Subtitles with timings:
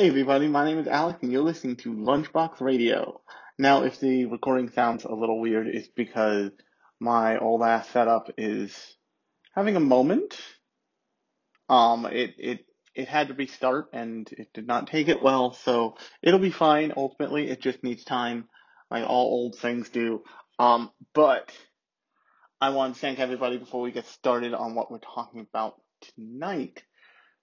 [0.00, 3.20] Hey everybody, my name is Alec and you're listening to Lunchbox Radio.
[3.58, 6.52] Now, if the recording sounds a little weird, it's because
[6.98, 8.96] my old ass setup is
[9.54, 10.40] having a moment.
[11.68, 15.98] Um, it, it, it had to restart and it did not take it well, so
[16.22, 17.50] it'll be fine ultimately.
[17.50, 18.48] It just needs time,
[18.90, 20.22] like all old things do.
[20.58, 21.52] Um, but
[22.58, 25.74] I want to thank everybody before we get started on what we're talking about
[26.16, 26.82] tonight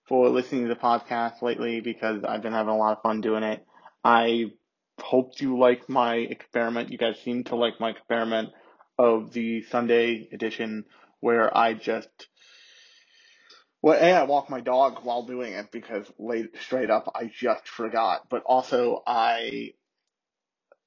[0.07, 3.43] for listening to the podcast lately because I've been having a lot of fun doing
[3.43, 3.65] it.
[4.03, 4.51] I
[4.99, 6.91] hope you like my experiment.
[6.91, 8.49] You guys seem to like my experiment
[8.97, 10.85] of the Sunday edition
[11.19, 12.27] where I just
[13.81, 17.67] well, A, I walk my dog while doing it because late straight up I just
[17.67, 18.27] forgot.
[18.29, 19.73] But also I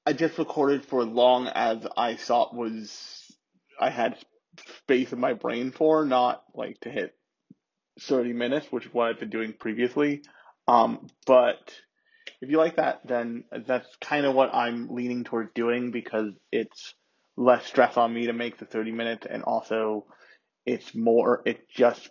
[0.05, 3.31] I just recorded for as long as I thought was
[3.79, 4.17] I had
[4.83, 7.15] space in my brain for, not like to hit
[8.07, 10.23] 30 minutes, which is what I've been doing previously.
[10.67, 11.73] Um, but
[12.41, 16.93] if you like that, then that's kind of what I'm leaning towards doing because it's
[17.37, 20.05] less stress on me to make the 30 minutes and also
[20.65, 22.09] it's more, it just,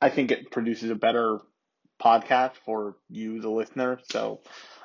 [0.00, 1.40] I think it produces a better
[2.00, 4.00] podcast for you, the listener.
[4.10, 4.40] So,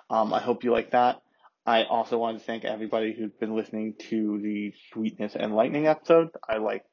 [0.09, 1.21] um, I hope you like that.
[1.65, 6.29] I also want to thank everybody who's been listening to the Sweetness and Lightning episode.
[6.47, 6.83] I like,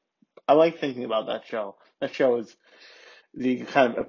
[0.47, 1.77] I like thinking about that show.
[2.00, 2.55] That show is,
[3.39, 4.06] the kind of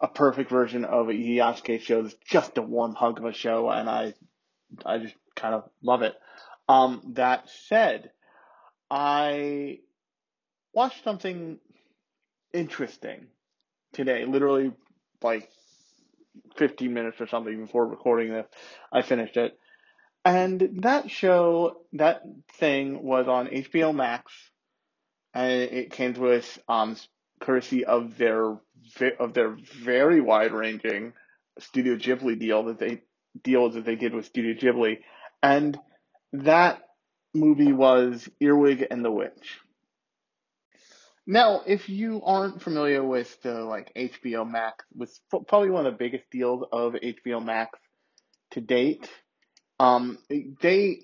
[0.00, 2.04] a, a perfect version of a iyashikei show.
[2.04, 4.14] It's just a warm hug of a show, and I,
[4.86, 6.14] I just kind of love it.
[6.68, 8.10] Um, that said,
[8.90, 9.80] I
[10.72, 11.58] watched something
[12.52, 13.26] interesting
[13.92, 14.72] today, literally
[15.20, 15.50] like
[16.56, 18.46] 15 minutes or something before recording this.
[18.92, 19.58] I finished it.
[20.24, 22.22] And that show, that
[22.54, 24.32] thing was on HBO Max,
[25.34, 26.96] and it came with um,
[27.44, 28.56] courtesy of their
[29.18, 31.12] of their very wide ranging
[31.58, 33.02] Studio Ghibli deal that they
[33.42, 34.98] deal that they did with Studio Ghibli,
[35.42, 35.78] and
[36.32, 36.82] that
[37.32, 39.60] movie was Earwig and the Witch.
[41.26, 45.98] Now, if you aren't familiar with the like HBO Max, was probably one of the
[45.98, 47.78] biggest deals of HBO Max
[48.52, 49.08] to date.
[49.80, 50.18] Um,
[50.60, 51.00] they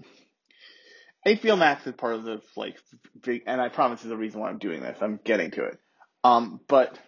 [1.27, 2.77] HBO Max is part of the like
[3.23, 4.99] big, and I promise is the reason why I'm doing this.
[5.01, 5.79] I'm getting to it.
[6.23, 6.99] Um, but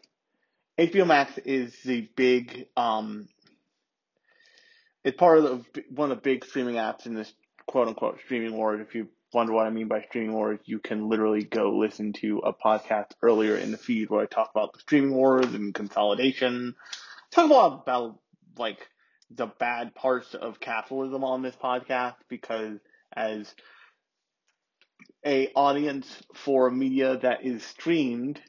[0.78, 3.28] HBO Max is the big, um,
[5.04, 7.32] it's part of the, one of the big streaming apps in this
[7.66, 8.80] quote unquote streaming wars.
[8.80, 12.38] If you wonder what I mean by streaming wars, you can literally go listen to
[12.38, 16.74] a podcast earlier in the feed where I talk about the streaming wars and consolidation.
[17.30, 18.18] Talk a lot about
[18.56, 18.88] like
[19.30, 22.78] the bad parts of capitalism on this podcast because
[23.14, 23.54] as
[25.24, 28.40] a audience for media that is streamed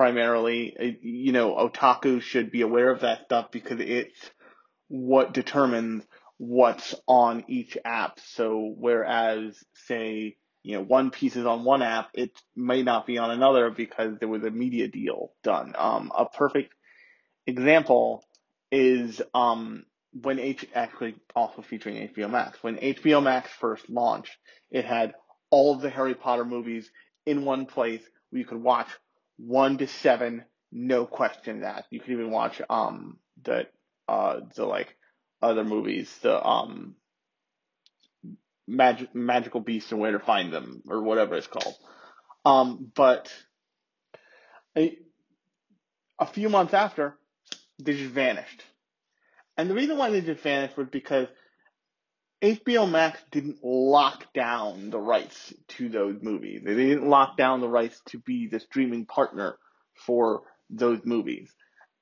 [0.00, 0.74] primarily.
[0.80, 4.30] Uh, you know, otaku should be aware of that stuff because it's
[4.88, 6.02] what determines
[6.38, 8.18] what's on each app.
[8.18, 13.18] So whereas, say, you know, One Piece is on one app, it may not be
[13.18, 15.74] on another because there was a media deal done.
[15.76, 16.72] Um, a perfect
[17.46, 18.24] example
[18.72, 19.84] is um,
[20.18, 22.56] when H actually also featuring HBO Max.
[22.62, 24.34] When HBO Max first launched,
[24.70, 25.12] it had
[25.50, 26.90] all of the Harry Potter movies
[27.26, 28.00] in one place
[28.30, 28.88] where you could watch
[29.46, 31.86] one to seven, no question that.
[31.90, 33.66] You can even watch um the
[34.08, 34.96] uh the like
[35.42, 36.94] other movies, the um
[38.66, 41.74] magic magical beasts and where to find them or whatever it's called.
[42.44, 43.30] Um, but
[44.76, 44.96] a,
[46.18, 47.14] a few months after,
[47.78, 48.62] they just vanished.
[49.56, 51.26] And the reason why they just vanished was because
[52.42, 56.62] HBO Max didn't lock down the rights to those movies.
[56.64, 59.58] They didn't lock down the rights to be the streaming partner
[60.06, 61.52] for those movies.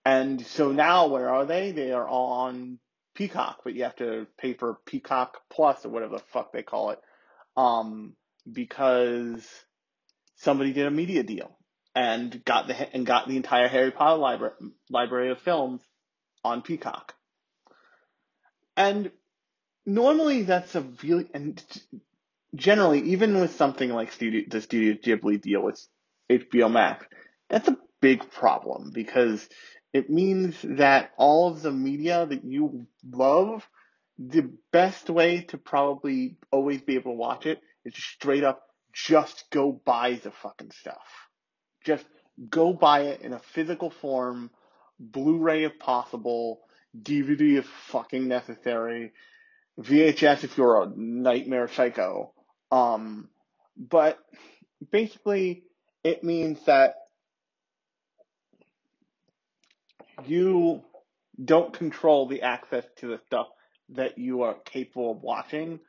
[0.05, 1.73] And so now where are they?
[1.73, 2.79] They are on
[3.15, 6.91] Peacock, but you have to pay for Peacock Plus or whatever the fuck they call
[6.91, 7.01] it.
[7.57, 8.15] Um,
[8.51, 9.45] because
[10.37, 11.59] somebody did a media deal
[11.97, 14.55] and got the and got the entire Harry Potter library
[14.89, 15.83] library of films
[16.45, 17.15] on Peacock.
[18.77, 19.11] And
[19.89, 21.63] normally that's a really and
[22.55, 25.85] generally even with something like studio the Studio Ghibli deal with
[26.31, 27.07] HBO Max,
[27.49, 29.49] that's a big problem because
[29.93, 33.67] it means that all of the media that you love,
[34.19, 38.63] the best way to probably always be able to watch it is straight up
[38.93, 41.07] just go buy the fucking stuff.
[41.85, 42.05] Just
[42.51, 44.51] go buy it in a physical form,
[44.99, 46.61] Blu-ray if possible,
[47.01, 49.13] DVD if fucking necessary,
[49.79, 52.33] VHS if you're a nightmare psycho.
[52.71, 53.29] Um,
[53.77, 54.19] but
[54.91, 55.65] basically,
[56.05, 56.95] it means that
[60.27, 60.83] you
[61.43, 63.47] don't control the access to the stuff
[63.91, 65.81] that you are capable of watching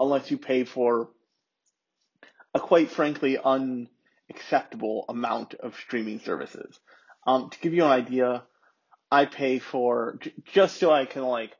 [0.00, 1.08] unless you pay for
[2.54, 6.78] a quite frankly unacceptable amount of streaming services.
[7.26, 8.42] Um, to give you an idea,
[9.10, 11.52] I pay for j- just so I can like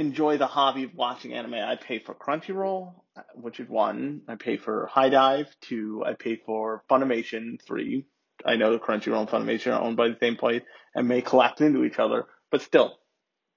[0.00, 1.54] enjoy the hobby of watching anime.
[1.54, 2.94] I pay for Crunchyroll,
[3.34, 4.22] which is one.
[4.26, 5.46] I pay for High HIDIVE.
[5.60, 6.02] Two.
[6.04, 7.60] I pay for Funimation.
[7.62, 8.06] Three.
[8.44, 10.62] I know Crunchyroll and Funimation are owned by the same place
[10.94, 12.98] and may collapse into each other, but still,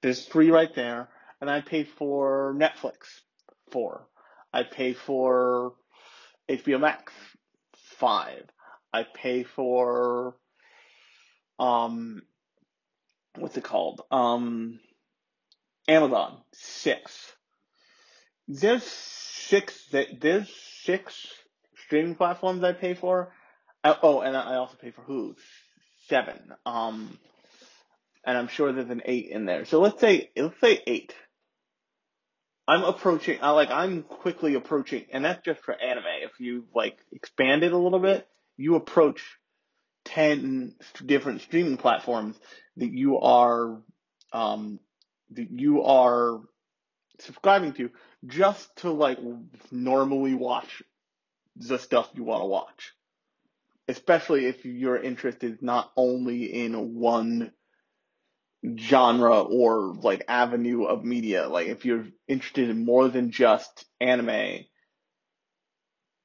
[0.02, 1.08] there's three right there.
[1.40, 3.22] And I pay for Netflix.
[3.72, 4.08] Four.
[4.52, 5.76] I pay for
[6.50, 7.14] HBO Max.
[7.98, 8.44] Five.
[8.92, 10.36] I pay for
[11.58, 12.22] um
[13.38, 14.02] what's it called?
[14.12, 14.80] Um
[15.88, 16.38] Amazon.
[16.54, 17.34] Six.
[18.48, 20.50] There's six that there's
[20.84, 21.28] six
[21.86, 23.34] streaming platforms I pay for.
[23.84, 25.36] Uh, oh, and I also pay for Hulu.
[26.08, 26.54] Seven.
[26.66, 27.18] Um,
[28.26, 29.66] and I'm sure there's an eight in there.
[29.66, 31.14] So let's say let's say eight.
[32.68, 33.40] I'm approaching.
[33.42, 36.04] I like I'm quickly approaching, and that's just for anime.
[36.24, 38.26] If you like expand it a little bit,
[38.56, 39.22] you approach
[40.06, 40.76] ten
[41.06, 42.38] different streaming platforms
[42.78, 43.82] that you are
[44.32, 44.80] um,
[45.36, 46.40] that you are
[47.20, 47.90] subscribing to
[48.26, 49.20] just to like
[49.72, 50.82] normally watch
[51.56, 52.94] the stuff you want to watch.
[53.88, 57.52] Especially if your interest is not only in one
[58.78, 61.48] genre or like avenue of media.
[61.48, 64.66] Like if you're interested in more than just anime,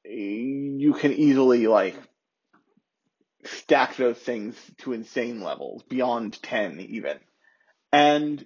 [0.05, 1.97] you can easily like
[3.45, 7.19] stack those things to insane levels, beyond 10 even.
[7.93, 8.45] And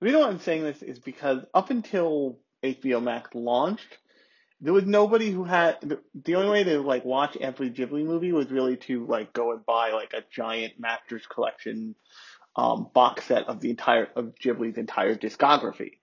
[0.00, 3.98] the reason why I'm saying this is because up until HBO Max launched,
[4.60, 5.78] there was nobody who had
[6.14, 9.64] the, only way to like watch every Ghibli movie was really to like go and
[9.64, 11.94] buy like a giant Masters collection
[12.56, 15.98] um, box set of the entire of Ghibli's entire discography,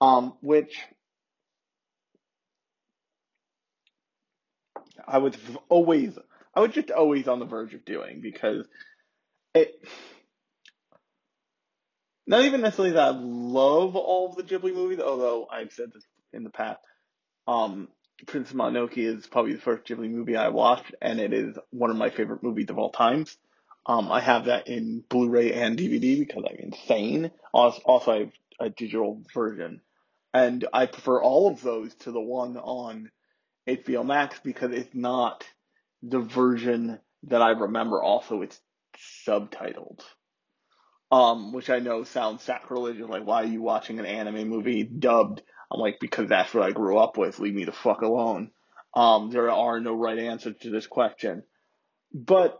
[0.00, 0.78] um, which
[5.06, 5.36] I was
[5.68, 6.18] always
[6.54, 8.66] I was just always on the verge of doing because
[9.54, 9.86] it
[12.28, 16.04] not even necessarily that I love all of the Ghibli movies, although I've said this
[16.34, 16.78] in the past.
[17.48, 17.88] Um,
[18.26, 21.96] Prince Mononoke is probably the first Ghibli movie I watched, and it is one of
[21.96, 23.34] my favorite movies of all times.
[23.86, 27.30] Um, I have that in Blu-ray and DVD because I'm insane.
[27.54, 29.80] Also, also I have a digital version,
[30.34, 33.10] and I prefer all of those to the one on
[33.66, 35.46] HBO Max because it's not
[36.02, 38.02] the version that I remember.
[38.02, 38.60] Also, it's
[39.26, 40.02] subtitled
[41.10, 43.08] um, which I know sounds sacrilegious.
[43.08, 45.42] Like, why are you watching an anime movie dubbed?
[45.70, 47.38] I'm like, because that's what I grew up with.
[47.38, 48.50] Leave me the fuck alone.
[48.94, 51.42] Um, there are no right answers to this question.
[52.12, 52.58] But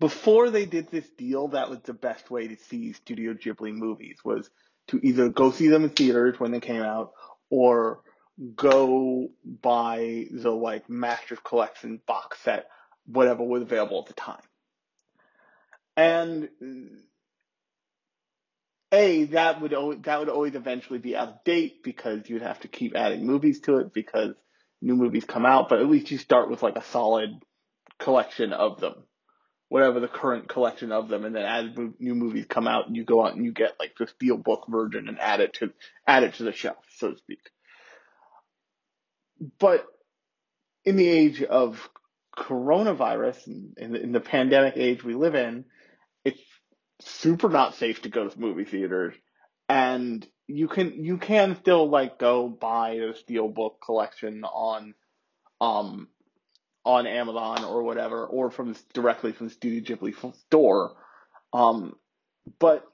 [0.00, 4.18] before they did this deal, that was the best way to see Studio Ghibli movies
[4.24, 4.50] was
[4.88, 7.12] to either go see them in theaters when they came out
[7.50, 8.00] or
[8.54, 12.68] go buy the like Master Collection box set,
[13.06, 14.42] whatever was available at the time.
[15.98, 16.96] And uh,
[18.92, 19.72] a that would
[20.04, 23.58] that would always eventually be out of date because you'd have to keep adding movies
[23.62, 24.34] to it because
[24.80, 25.68] new movies come out.
[25.68, 27.30] But at least you start with like a solid
[27.98, 28.94] collection of them,
[29.70, 33.26] whatever the current collection of them, and then as new movies come out, you go
[33.26, 35.72] out and you get like the steelbook version and add it to
[36.06, 37.50] add it to the shelf, so to speak.
[39.58, 39.84] But
[40.84, 41.90] in the age of
[42.36, 45.64] coronavirus, in in the pandemic age we live in,
[46.28, 46.42] it's
[47.00, 49.14] super not safe to go to movie theaters
[49.68, 54.94] and you can you can still like go buy a steelbook collection on
[55.60, 56.08] um
[56.84, 60.96] on Amazon or whatever or from directly from the Studio Ghibli store.
[61.52, 61.94] Um
[62.58, 62.84] but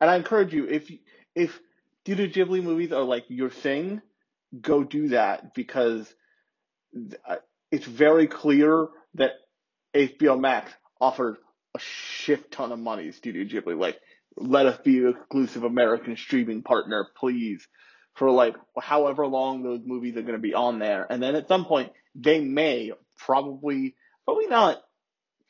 [0.00, 0.90] and I encourage you if
[1.34, 1.58] if
[2.04, 4.00] Studio Ghibli movies are like your thing
[4.60, 6.14] go do that because
[7.28, 7.36] uh,
[7.70, 9.32] it's very clear that
[9.94, 11.36] HBO Max offers
[11.78, 13.78] a shit ton of money Studio Ghibli.
[13.78, 13.98] Like,
[14.36, 17.66] let us be an exclusive American streaming partner, please,
[18.14, 21.06] for like however long those movies are going to be on there.
[21.08, 23.94] And then at some point, they may probably,
[24.24, 24.82] probably not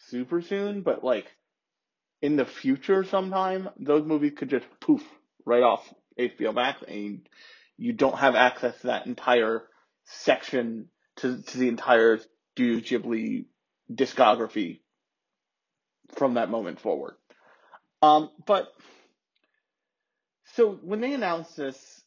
[0.08, 1.26] super soon, but like
[2.20, 5.02] in the future sometime, those movies could just poof
[5.44, 7.26] right off HBO Max and
[7.76, 9.62] you don't have access to that entire
[10.04, 12.18] section to, to the entire
[12.52, 13.46] Studio Ghibli
[13.90, 14.80] discography
[16.16, 17.14] from that moment forward.
[18.02, 18.72] Um, but
[20.54, 22.02] so when they announced this,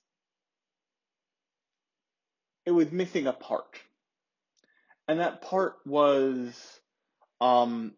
[2.66, 3.80] it was missing a part,
[5.08, 6.80] and that part was
[7.42, 7.94] um,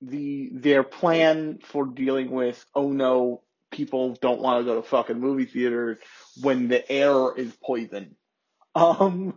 [0.00, 5.18] the their plan for dealing with oh no people don't want to go to fucking
[5.18, 5.98] movie theaters
[6.40, 8.14] when the air is poison
[8.74, 9.34] um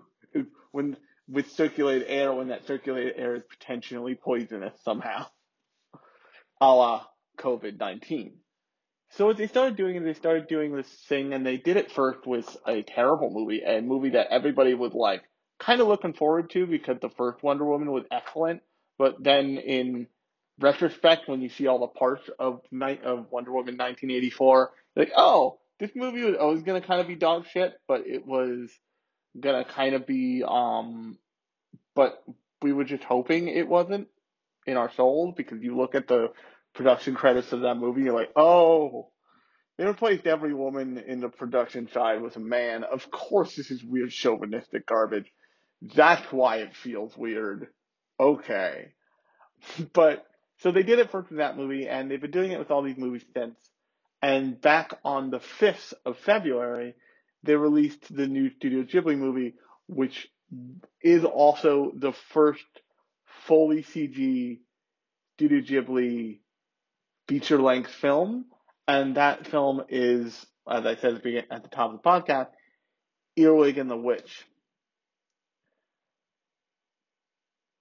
[0.72, 0.96] when
[1.32, 5.26] with circulated air when that circulated air is potentially poisonous somehow.
[6.60, 7.06] A la
[7.40, 8.34] covid-19
[9.14, 11.92] so what they started doing is they started doing this thing and they did it
[11.92, 15.24] first with a terrible movie a movie that everybody was like
[15.62, 18.62] kind of looking forward to because the first wonder woman was excellent.
[18.98, 20.08] But then in
[20.60, 25.60] retrospect, when you see all the parts of night of Wonder Woman 1984, like, oh,
[25.80, 28.72] this movie was always gonna kind of be dog shit, but it was
[29.40, 31.18] gonna kind of be, um,
[31.96, 32.24] but
[32.62, 34.08] we were just hoping it wasn't
[34.66, 36.28] in our souls because you look at the
[36.74, 39.10] production credits of that movie, you're like, oh,
[39.78, 42.84] they replaced every woman in the production side with a man.
[42.84, 45.32] Of course, this is weird chauvinistic garbage.
[45.82, 47.68] That's why it feels weird.
[48.20, 48.94] Okay.
[49.94, 50.26] But
[50.58, 52.98] so they did it for that movie, and they've been doing it with all these
[52.98, 53.56] movies since.
[54.22, 56.96] And back on the 5th of February,
[57.44, 59.56] they released the new Studio Ghibli movie,
[59.88, 60.28] which
[61.02, 62.66] is also the first
[63.46, 64.60] fully CG
[65.36, 66.40] Studio Ghibli
[67.28, 68.46] feature length film.
[68.88, 72.50] And that film is, as I said at the top of the podcast,
[73.38, 74.46] Earwig and the Witch.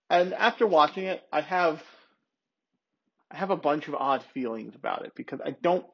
[0.08, 1.82] And after watching it, I have
[3.30, 5.86] I have a bunch of odd feelings about it because I don't.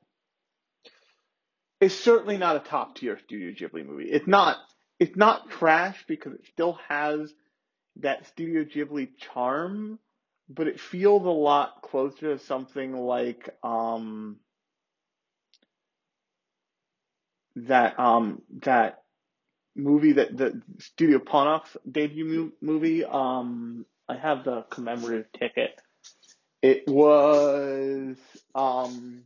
[1.80, 4.08] It's certainly not a top tier Studio Ghibli movie.
[4.10, 4.56] It's not.
[4.98, 7.32] It's not trash because it still has
[7.96, 9.98] that Studio Ghibli charm,
[10.48, 14.36] but it feels a lot closer to something like um,
[17.56, 19.02] that um, that
[19.74, 23.04] movie that the Studio Ponoc debut movie.
[23.04, 25.80] Um, I have the commemorative ticket
[26.62, 28.16] it was
[28.54, 29.22] um,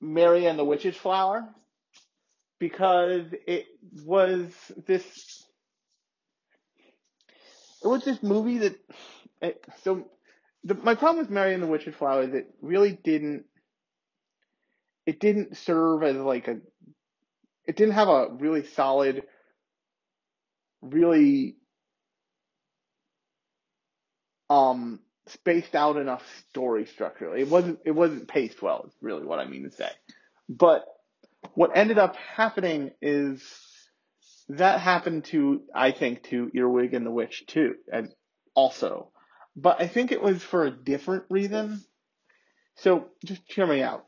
[0.00, 1.48] Mary and the Witch's Flower
[2.64, 3.66] because it
[4.06, 4.50] was
[4.86, 5.44] this.
[7.82, 8.76] It was this movie that.
[9.42, 10.08] It, so,
[10.62, 13.44] the, my problem with Mary and the Witch's Flower is it really didn't.
[15.04, 16.60] It didn't serve as like a.
[17.66, 19.24] It didn't have a really solid,
[20.80, 21.56] really
[24.48, 27.36] um spaced out enough story structure.
[27.36, 28.86] It wasn't it wasn't paced well.
[28.86, 29.90] Is really what I mean to say.
[30.48, 30.86] But
[31.54, 33.42] what ended up happening is
[34.48, 38.10] that happened to I think to Earwig and the Witch too, and
[38.54, 39.10] also.
[39.56, 41.82] But I think it was for a different reason.
[42.76, 44.04] So just hear me out.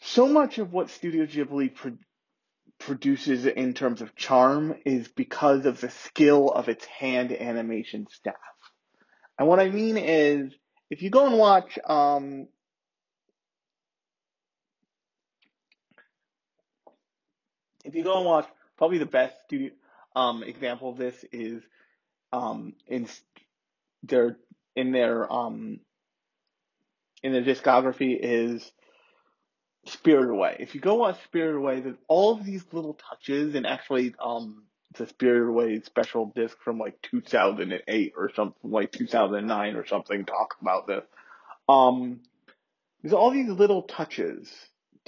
[0.00, 1.98] So much of what Studio Ghibli pro-
[2.78, 8.34] produces in terms of charm is because of the skill of its hand animation staff.
[9.38, 10.52] And what I mean is,
[10.90, 12.48] if you go and watch, um,
[17.88, 19.70] if you go and watch, probably the best studio,
[20.14, 21.62] um, example of this is,
[22.32, 23.08] um, in
[24.02, 24.36] their,
[24.76, 25.80] in their, um,
[27.22, 28.70] in their discography is
[29.86, 30.56] Spirited Away.
[30.60, 34.64] If you go watch Spirited Away, there's all of these little touches and actually, um,
[34.94, 40.56] the Spirited Away special disc from like 2008 or something, like 2009 or something, talk
[40.60, 41.04] about this.
[41.68, 42.20] Um,
[43.02, 44.52] there's all these little touches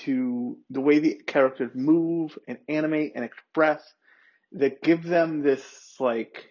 [0.05, 3.83] to the way the characters move and animate and express
[4.53, 5.63] that give them this
[5.99, 6.45] like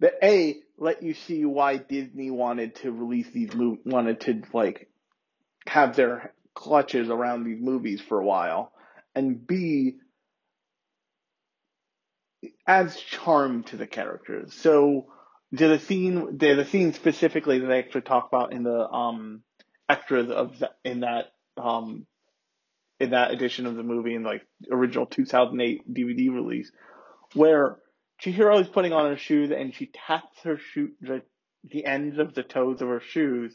[0.00, 4.88] that a let you see why Disney wanted to release these wanted to like
[5.66, 8.72] have their clutches around these movies for a while,
[9.14, 9.96] and b
[12.66, 14.52] adds charm to the characters.
[14.54, 15.06] So
[15.52, 19.42] there's a scene, there's a scene specifically that I actually talk about in the um
[19.88, 21.26] extras of the, in that
[21.56, 22.06] um
[23.02, 26.70] in that edition of the movie in like original 2008 DVD release,
[27.34, 27.78] where
[28.22, 31.22] Chihiro is putting on her shoes and she taps her shoe the
[31.64, 33.54] the ends of the toes of her shoes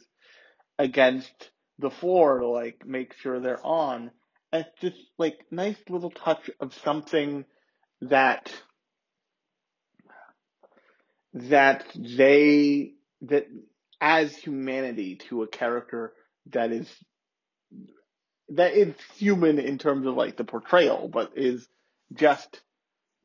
[0.78, 4.12] against the floor to like make sure they're on.
[4.52, 7.46] And it's just like nice little touch of something
[8.02, 8.52] that
[11.34, 13.46] that they that
[14.02, 16.14] as humanity to a character
[16.52, 16.90] that is
[18.50, 21.68] that is human in terms of like the portrayal, but is
[22.14, 22.62] just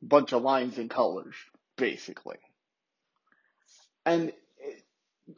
[0.01, 1.35] a bunch of lines and colors,
[1.77, 2.37] basically.
[4.05, 4.33] And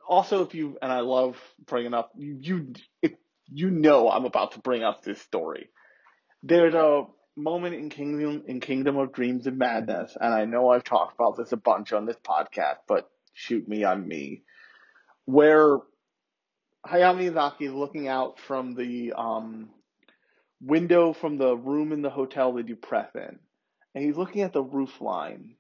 [0.08, 3.14] also, if you and I love bringing up you, if
[3.48, 5.70] you know I'm about to bring up this story.
[6.42, 10.84] There's a moment in Kingdom in Kingdom of Dreams and Madness, and I know I've
[10.84, 14.44] talked about this a bunch on this podcast, but shoot me, I'm me.
[15.26, 15.80] where
[16.86, 19.70] Hayao Miyazaki looking out from the um,
[20.62, 23.40] window from the room in the hotel they do press in,
[23.94, 25.56] and he's looking at the roof line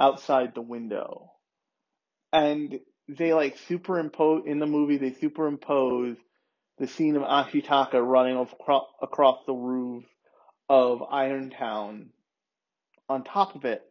[0.00, 1.32] outside the window,
[2.32, 4.96] and they like superimpose in the movie.
[4.96, 6.16] They superimpose
[6.78, 8.36] the scene of Ashitaka running
[9.02, 10.04] across, the roof
[10.68, 12.06] of Irontown
[13.08, 13.82] on top of it,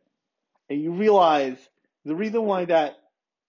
[0.70, 1.58] and you realize
[2.06, 2.96] the reason why that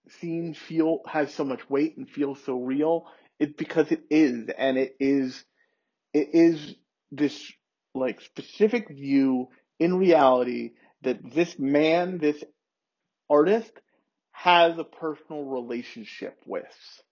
[0.08, 3.06] scene feel has so much weight and feels so real
[3.42, 5.44] it's because it is, and it is,
[6.14, 6.76] it is
[7.10, 7.52] this
[7.92, 9.48] like specific view
[9.80, 12.42] in reality that this man, this
[13.28, 13.72] artist,
[14.30, 17.02] has a personal relationship with,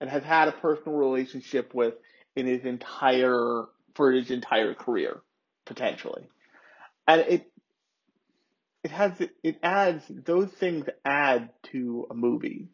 [0.00, 1.94] and has had a personal relationship with
[2.34, 5.20] in his entire for his entire career,
[5.64, 6.26] potentially,
[7.06, 7.49] and it
[8.82, 12.68] it has it adds those things add to a movie.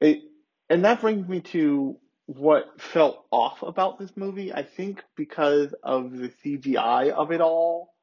[0.00, 0.22] It
[0.68, 4.52] and that brings me to what felt off about this movie.
[4.52, 7.94] I think because of the CGI of it all.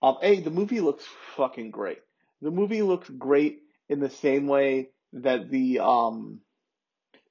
[0.00, 1.04] Um, a the movie looks
[1.36, 1.98] fucking great.
[2.40, 6.40] The movie looks great in the same way that the um,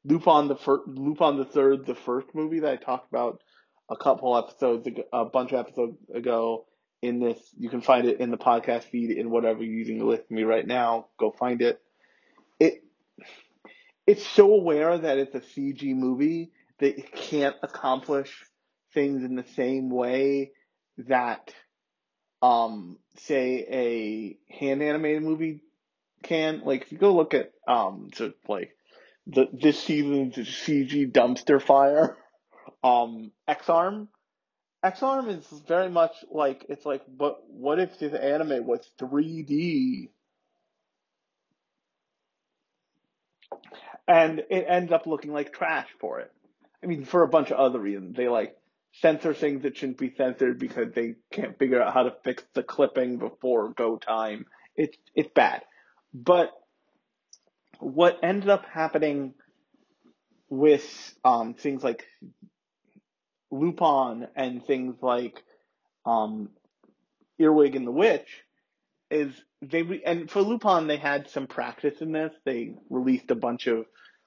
[0.04, 3.42] Lupin the first Lupin the Third, the first movie that I talked about
[3.90, 6.66] a couple episodes a bunch of episodes ago,
[7.02, 7.40] in this.
[7.58, 10.34] You can find it in the podcast feed in whatever you're using to listen to
[10.34, 11.08] me right now.
[11.18, 11.82] Go find it.
[12.60, 12.84] It
[14.06, 18.46] it's so aware that it's a CG movie that it can't accomplish
[18.94, 20.52] things in the same way
[20.98, 21.54] that
[22.42, 25.62] um say a hand animated movie
[26.24, 26.62] can.
[26.66, 28.76] Like if you go look at um so like
[29.28, 32.18] the this season's CG dumpster fire,
[32.84, 34.08] um Ex-Arm
[34.88, 40.10] Ex-Arm is very much like it's like, but what if this anime was 3D?
[44.08, 46.32] And it ends up looking like trash for it.
[46.82, 48.16] I mean, for a bunch of other reasons.
[48.16, 48.56] They like
[49.02, 52.64] censor things that shouldn't be censored because they can't figure out how to fix the
[52.64, 54.46] clipping before go time.
[54.78, 55.64] It's it's bad.
[56.14, 56.54] But
[57.80, 59.34] what ended up happening
[60.50, 62.06] with um, things like
[63.52, 65.44] Lupin and things like
[66.06, 66.50] um,
[67.40, 68.44] Earwig and the Witch
[69.10, 69.32] is
[69.62, 72.34] they and for Lupin they had some practice in this.
[72.46, 73.86] They released a bunch of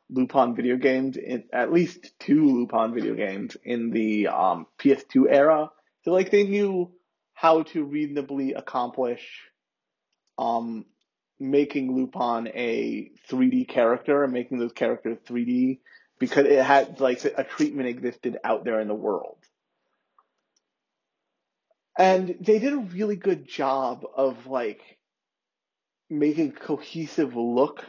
[0.09, 5.71] Lupin video games, in, at least two Lupin video games in the um, PS2 era.
[6.03, 6.91] So like they knew
[7.35, 9.23] how to reasonably accomplish
[10.39, 10.87] um,
[11.39, 15.79] making Lupin a 3D character and making those characters 3D
[16.21, 19.39] because it had like a treatment existed out there in the world.
[21.99, 24.83] And they did a really good job of like
[26.11, 27.85] making cohesive look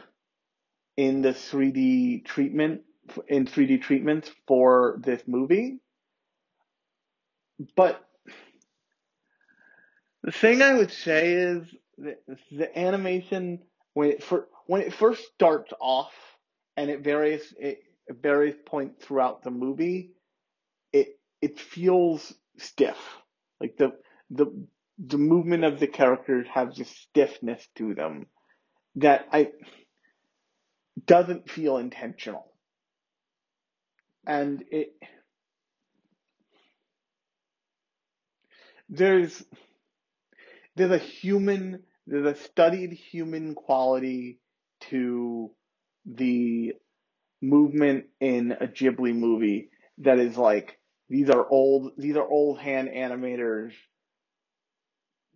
[0.96, 2.82] in the 3D treatment
[3.28, 5.80] in 3D treatments for this movie.
[7.76, 8.02] But
[10.22, 11.64] the thing I would say is
[11.98, 12.16] the,
[12.78, 13.60] animation
[13.94, 16.12] when it for, when it first starts off
[16.76, 20.12] and it varies it, at various points throughout the movie,
[20.92, 22.98] it it feels stiff.
[23.60, 23.92] Like the
[24.30, 24.46] the
[24.98, 28.26] the movement of the characters has this stiffness to them
[28.96, 29.50] that I
[31.06, 32.46] doesn't feel intentional.
[34.26, 34.94] And it
[38.88, 39.44] there's
[40.76, 44.38] there's a human there's a studied human quality
[44.90, 45.50] to
[46.04, 46.72] the
[47.42, 50.78] movement in a Ghibli movie that is like
[51.10, 53.72] these are old these are old hand animators.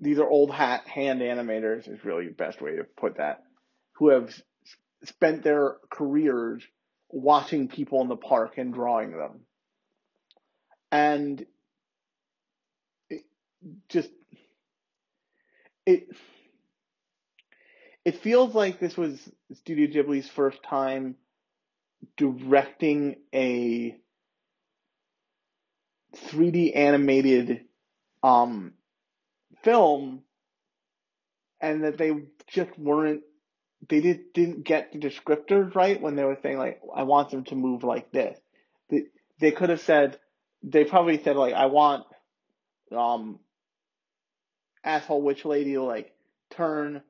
[0.00, 3.42] These are old hat hand animators is really the best way to put that.
[3.94, 4.34] Who have
[5.04, 6.62] spent their careers
[7.10, 9.40] watching people in the park and drawing them.
[10.92, 11.44] And
[13.10, 13.24] it
[13.88, 14.10] just
[15.84, 16.08] it
[18.04, 19.18] it feels like this was
[19.52, 21.16] Studio Ghibli's first time
[22.16, 23.96] directing a
[26.14, 27.64] 3D animated
[28.22, 28.72] um,
[29.62, 30.22] film,
[31.60, 32.12] and that they
[32.48, 33.22] just weren't
[33.88, 37.44] they did, didn't get the descriptors right when they were saying like I want them
[37.44, 38.38] to move like this.
[38.90, 39.04] They
[39.38, 40.18] they could have said
[40.62, 42.04] they probably said like I want
[42.94, 43.38] um
[44.84, 46.12] asshole witch lady to like
[46.50, 47.02] turn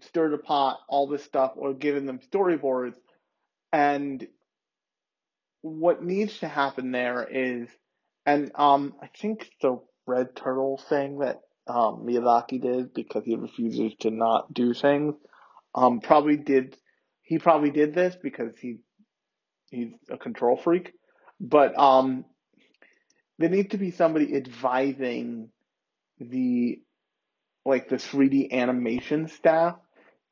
[0.00, 2.94] stir the pot all this stuff or given them storyboards
[3.72, 4.26] and
[5.62, 7.68] what needs to happen there is,
[8.24, 13.94] and um, I think the red turtle thing that um, Miyazaki did because he refuses
[14.00, 15.14] to not do things,
[15.74, 16.76] um, probably did.
[17.22, 18.78] he probably did this because he
[19.70, 20.92] he's a control freak.
[21.40, 22.24] But um,
[23.38, 25.50] there needs to be somebody advising
[26.18, 26.80] the
[27.64, 29.76] like the 3D animation staff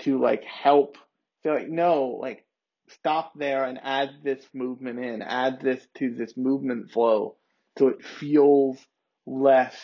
[0.01, 0.97] to like help.
[1.43, 2.46] They're like, no, like
[2.89, 7.37] stop there and add this movement in, add this to this movement flow
[7.79, 8.79] so it feels
[9.27, 9.77] less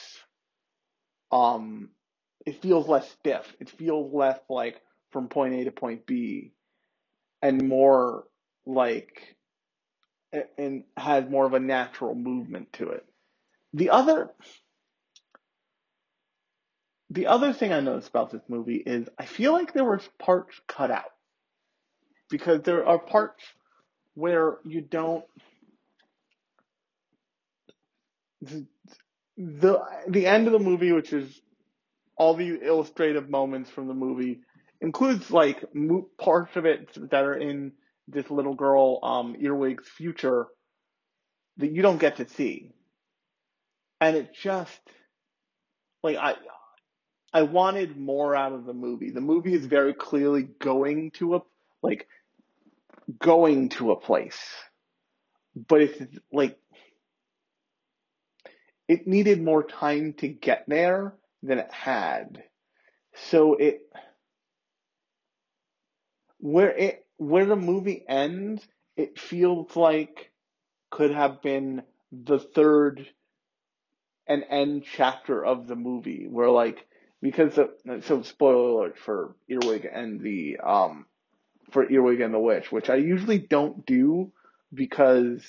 [1.30, 1.90] um
[2.44, 3.54] it feels less stiff.
[3.60, 4.80] It feels less like
[5.12, 6.52] from point A to point B
[7.40, 8.24] and more
[8.66, 9.36] like
[10.58, 13.04] and has more of a natural movement to it.
[13.74, 14.30] The other
[17.10, 20.60] the other thing I noticed about this movie is I feel like there were parts
[20.66, 21.12] cut out.
[22.32, 23.44] Because there are parts
[24.14, 25.24] where you don't
[29.36, 31.40] the the end of the movie, which is
[32.16, 34.40] all the illustrative moments from the movie,
[34.80, 35.62] includes like
[36.18, 37.72] parts of it that are in
[38.08, 40.46] this little girl um, Earwig's future
[41.58, 42.72] that you don't get to see,
[44.00, 44.80] and it just
[46.02, 46.36] like I
[47.34, 49.10] I wanted more out of the movie.
[49.10, 51.42] The movie is very clearly going to a
[51.82, 52.08] like
[53.18, 54.40] going to a place,
[55.54, 56.58] but it's like
[58.88, 62.42] it needed more time to get there than it had.
[63.14, 63.80] So it
[66.38, 70.30] where it where the movie ends, it feels like
[70.90, 73.06] could have been the third
[74.26, 76.86] and end chapter of the movie where like
[77.20, 77.70] because of,
[78.02, 81.06] so spoiler alert for Earwig and the um
[81.72, 84.32] for Earwig and the Witch, which I usually don't do
[84.72, 85.42] because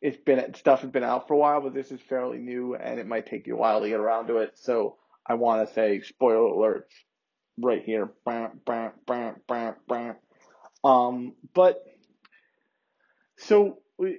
[0.00, 2.98] it's been stuff has been out for a while, but this is fairly new and
[2.98, 4.58] it might take you a while to get around to it.
[4.58, 6.82] So I want to say spoiler alerts
[7.58, 8.10] right here.
[10.84, 11.84] Um, but
[13.38, 14.18] so we,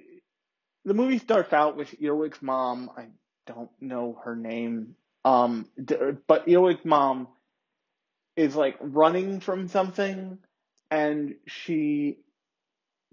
[0.84, 2.90] the movie starts out with Earwig's mom.
[2.96, 3.08] I
[3.46, 4.96] don't know her name.
[5.24, 5.66] Um,
[6.26, 7.28] but Earwig's mom
[8.36, 10.38] is like running from something
[10.90, 12.18] and she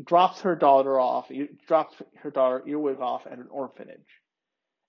[0.03, 1.29] drops her daughter off,
[1.67, 3.99] drops her daughter Earwig off at an orphanage.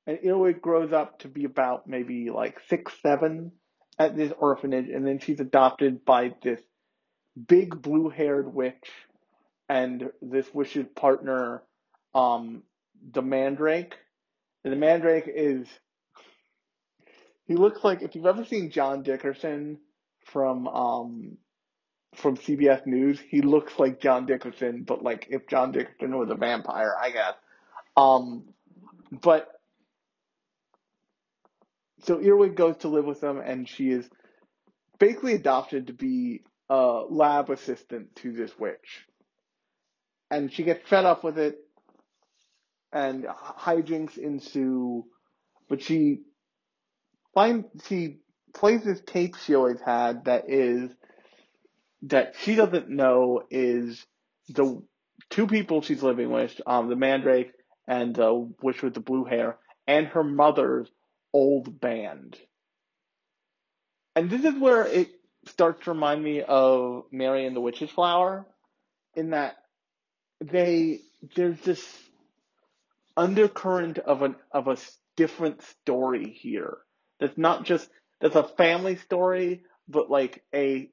[0.06, 3.52] And Earwig grows up to be about maybe like six, seven
[3.98, 6.60] at this orphanage, and then she's adopted by this
[7.46, 8.90] big blue haired witch
[9.68, 11.62] and this witch's partner,
[12.14, 12.62] um,
[13.12, 13.94] the Mandrake.
[14.64, 15.66] And the Mandrake is,
[17.44, 19.78] he looks like, if you've ever seen John Dickerson
[20.26, 21.38] from, um,
[22.14, 26.34] from CBS News, he looks like John Dickerson, but like if John Dickerson was a
[26.34, 27.34] vampire, I guess.
[27.96, 28.44] Um,
[29.10, 29.48] but
[32.02, 34.08] so Earwig goes to live with them, and she is
[34.98, 39.06] basically adopted to be a lab assistant to this witch.
[40.30, 41.58] And she gets fed up with it,
[42.92, 45.04] and hijinks ensue.
[45.68, 46.22] But she
[47.34, 48.18] finds she
[48.52, 50.90] plays this tape she always had that is
[52.02, 54.04] that she doesn't know is
[54.48, 54.82] the
[55.30, 57.52] two people she's living with, um, the Mandrake
[57.86, 60.88] and the witch with the blue hair, and her mother's
[61.32, 62.36] old band.
[64.14, 65.10] And this is where it
[65.46, 68.46] starts to remind me of Mary and the Witch's Flower,
[69.14, 69.56] in that
[70.40, 71.00] they
[71.36, 71.84] there's this
[73.16, 74.76] undercurrent of an of a
[75.16, 76.78] different story here.
[77.20, 77.88] That's not just
[78.20, 80.90] that's a family story, but like a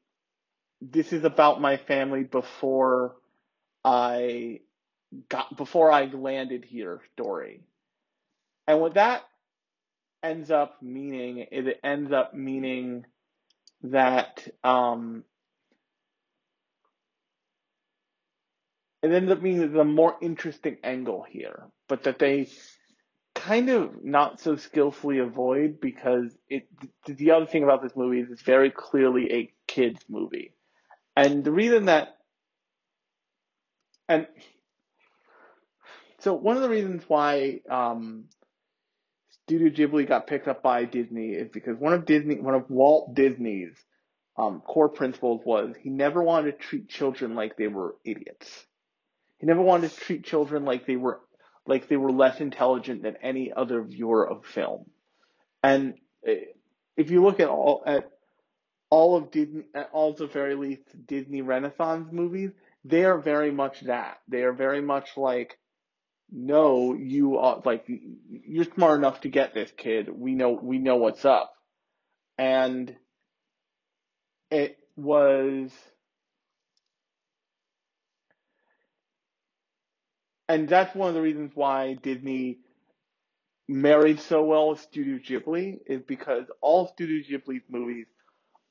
[0.82, 3.16] this is about my family before
[3.84, 4.62] I
[5.30, 7.62] got before I landed here story.
[8.68, 9.24] And what that
[10.22, 13.06] ends up meaning is it ends up meaning
[13.84, 15.24] that um
[19.02, 22.48] it ends up being the more interesting angle here, but that they
[23.36, 26.68] kind of not so skillfully avoid because it
[27.06, 30.54] the other thing about this movie is it's very clearly a kids movie.
[31.16, 32.18] And the reason that,
[34.08, 34.28] and
[36.20, 38.26] so one of the reasons why um,
[39.44, 43.16] Studio Ghibli got picked up by Disney is because one of Disney, one of Walt
[43.16, 43.74] Disney's
[44.38, 48.66] um, core principles was he never wanted to treat children like they were idiots.
[49.40, 51.20] He never wanted to treat children like they were
[51.66, 54.86] like they were less intelligent than any other viewer of film.
[55.64, 55.96] And
[56.26, 56.46] eh,
[56.98, 58.10] if you look at all at
[59.10, 62.52] all of Disney, all the very least Disney Renaissance movies,
[62.86, 64.20] they are very much that.
[64.28, 65.58] They are very much like,
[66.32, 70.10] no, you are like, you're smart enough to get this kid.
[70.14, 71.52] We know, we know what's up.
[72.38, 72.96] And
[74.52, 75.72] it was,
[80.48, 82.60] and that's one of the reasons why Disney
[83.68, 88.06] married so well with Studio Ghibli is because all Studio Ghibli's movies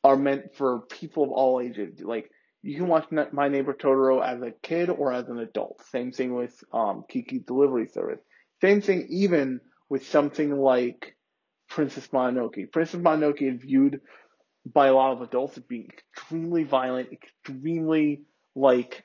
[0.04, 2.00] are meant for people of all ages.
[2.00, 2.30] Like
[2.62, 5.82] you can watch My Neighbor Totoro as a kid or as an adult.
[5.90, 8.20] Same thing with um, Kiki's Delivery Service.
[8.60, 11.16] Same thing even with something like
[11.68, 12.72] Princess Mononoke.
[12.72, 14.00] Princess Mononoke is viewed
[14.66, 18.22] by a lot of adults as being extremely violent, extremely
[18.54, 19.04] like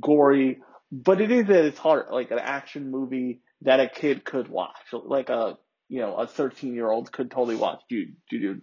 [0.00, 0.58] gory,
[0.90, 4.76] but it is at its heart like an action movie that a kid could watch,
[4.92, 5.56] like a
[5.88, 7.80] you know a 13 year old could totally watch.
[7.88, 8.62] Dude, dude,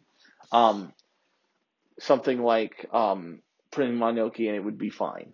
[0.52, 0.94] um,
[2.00, 5.34] something like um, Princess Mononoke, and it would be fine.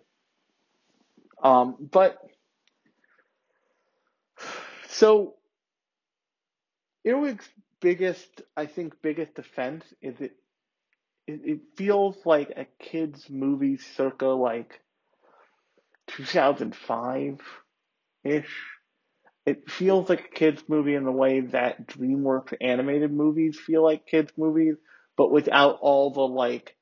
[1.42, 2.18] Um, but
[4.88, 5.34] so
[7.04, 7.48] Earwig's
[7.80, 10.36] biggest, I think, biggest defense is it,
[11.26, 14.80] it, it feels like a kid's movie circa like
[16.08, 17.40] 2005
[18.24, 18.56] ish.
[19.44, 24.06] It feels like a kid's movie in the way that DreamWorks animated movies feel like
[24.06, 24.76] kids' movies,
[25.16, 26.76] but without all the like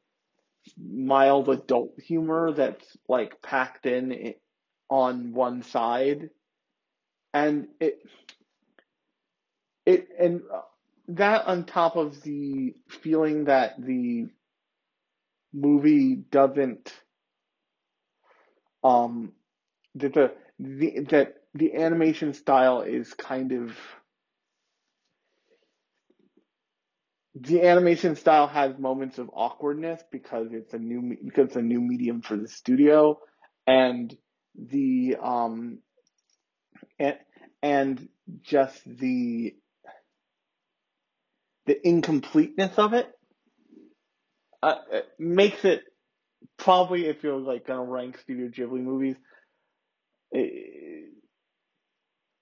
[0.78, 4.34] mild adult humor that's like packed in
[4.90, 6.30] on one side.
[7.34, 7.98] And it,
[9.86, 10.42] it, and
[11.08, 14.28] that on top of the feeling that the
[15.54, 16.92] movie doesn't
[18.84, 19.32] um
[19.96, 23.76] that the, the that the animation style is kind of
[27.34, 31.80] the animation style has moments of awkwardness because it's a new because it's a new
[31.80, 33.18] medium for the studio
[33.66, 34.14] and
[34.54, 35.78] the um
[36.98, 37.16] and
[37.62, 38.08] and
[38.42, 39.54] just the
[41.66, 43.10] the incompleteness of it
[44.62, 45.82] uh, it makes it
[46.56, 49.16] probably if you're like gonna rank Studio Ghibli movies,
[50.30, 51.10] it,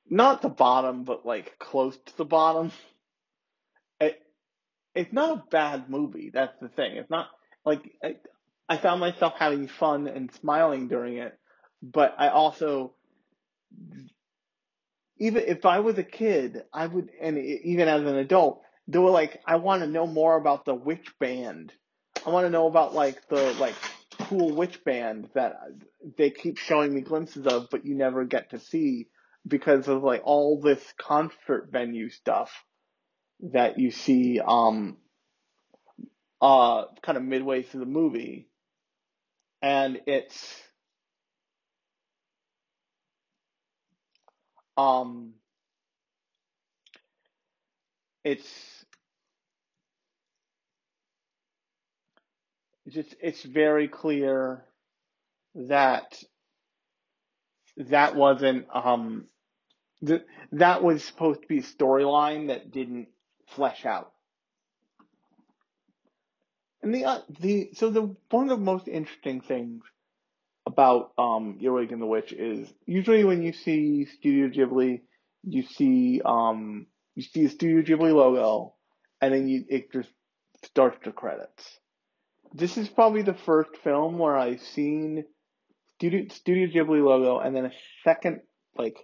[0.09, 2.73] not the bottom, but like close to the bottom.
[4.95, 6.31] It, it's not a bad movie.
[6.33, 6.97] That's the thing.
[6.97, 7.29] It's not
[7.65, 8.17] like I,
[8.69, 11.39] I found myself having fun and smiling during it,
[11.83, 12.95] but I also
[15.21, 19.11] even if I was a kid, I would, and even as an adult, they were
[19.11, 21.73] like, I want to know more about the witch band.
[22.27, 23.75] I want to know about like the like
[24.23, 25.61] cool witch band that
[26.17, 29.09] they keep showing me glimpses of, but you never get to see
[29.47, 32.51] because of like all this concert venue stuff
[33.43, 34.97] that you see um
[36.41, 38.49] uh kind of midway through the movie.
[39.63, 40.63] And it's
[44.77, 45.35] um
[48.25, 48.49] it's
[52.89, 54.65] just it's very clear
[55.55, 56.23] that
[57.77, 59.27] that wasn't um
[60.07, 63.09] th- that was supposed to be a storyline that didn't
[63.51, 64.13] flesh out.
[66.83, 69.83] And the uh, the so the one of the most interesting things
[70.67, 75.03] about um Earwig and the Witch is usually when you see Studio Ghibli,
[75.43, 78.75] you see um you see the Studio Ghibli logo,
[79.21, 80.11] and then you it just
[80.65, 81.79] starts the credits.
[82.53, 85.25] This is probably the first film where I've seen
[85.97, 87.73] Studio Studio Ghibli logo and then a
[88.05, 88.41] second
[88.77, 88.97] like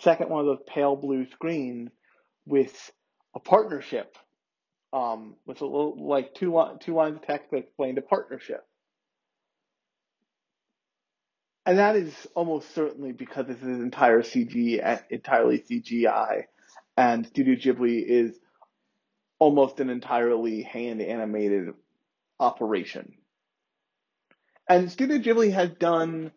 [0.00, 1.90] second one of those pale blue screens
[2.46, 2.90] with
[3.34, 4.16] a partnership
[4.92, 8.66] um, with a little like two two lines of text that explained a partnership.
[11.66, 16.44] And that is almost certainly because this is entire CG, entirely CGI,
[16.96, 18.38] and Studio Ghibli is
[19.38, 21.74] almost an entirely hand animated
[22.40, 23.14] operation.
[24.68, 26.32] And Studio Ghibli has done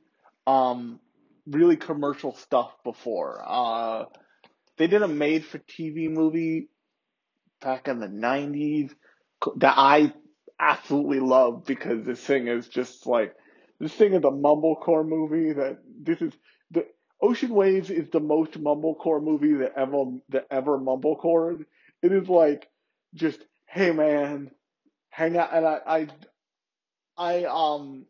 [0.45, 0.99] um,
[1.47, 3.43] really commercial stuff before.
[3.45, 4.05] Uh,
[4.77, 6.69] they did a made for TV movie
[7.63, 8.91] back in the 90s
[9.57, 10.13] that I
[10.59, 13.35] absolutely love because this thing is just like,
[13.79, 16.33] this thing is a mumblecore movie that this is,
[16.71, 16.85] the
[17.21, 21.65] Ocean Waves is the most mumblecore movie that ever, that ever mumblecore.
[22.03, 22.69] It is like,
[23.15, 24.51] just, hey man,
[25.09, 26.07] hang out, and I, I,
[27.17, 28.07] I, um,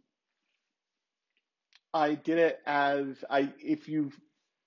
[1.93, 4.11] I did it as I if you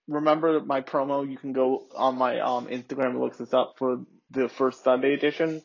[0.08, 4.00] remember my promo, you can go on my um Instagram and look this up for
[4.30, 5.62] the first Sunday edition.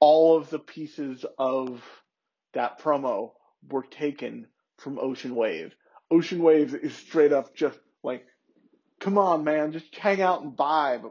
[0.00, 1.82] All of the pieces of
[2.54, 3.32] that promo
[3.68, 4.46] were taken
[4.78, 5.74] from Ocean Wave.
[6.10, 8.24] Ocean Wave is straight up just like,
[9.00, 11.10] come on, man, just hang out and vibe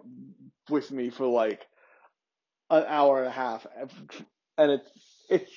[0.70, 1.66] with me for like
[2.70, 3.66] an hour and a half,
[4.58, 4.90] and it's
[5.30, 5.52] it's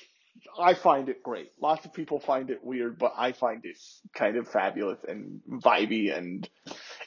[0.59, 1.51] I find it great.
[1.61, 3.77] Lots of people find it weird, but I find it
[4.15, 6.49] kind of fabulous and vibey and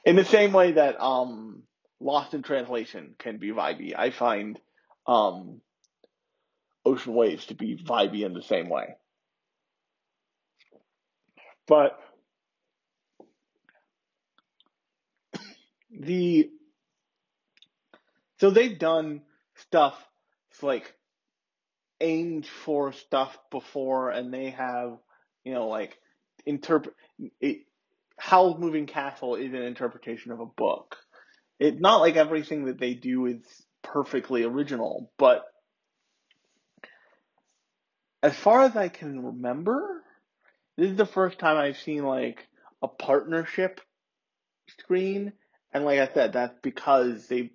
[0.06, 1.64] in the same way that um
[2.04, 3.94] Lost in Translation can be vibey.
[3.98, 4.60] I find
[5.08, 5.62] um
[6.86, 8.96] Ocean Waves to be vibey in the same way.
[11.68, 11.98] But
[15.92, 16.50] the
[18.39, 19.22] so they've done
[19.56, 19.96] stuff
[20.62, 20.94] like
[22.02, 24.98] aimed for stuff before and they have
[25.46, 25.98] you know like
[26.46, 26.96] interpret
[28.18, 30.98] Howl's Moving Castle is an interpretation of a book.
[31.60, 33.42] It's not like everything that they do is
[33.84, 35.44] perfectly original, but
[38.22, 40.02] as far as I can remember,
[40.78, 42.48] this is the first time I've seen like
[42.82, 43.82] a partnership
[44.80, 45.34] screen.
[45.74, 47.52] And like I said, that's because they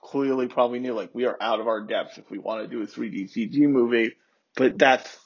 [0.00, 2.82] clearly probably knew like we are out of our depths if we want to do
[2.82, 4.14] a 3D CG movie.
[4.56, 5.18] But that's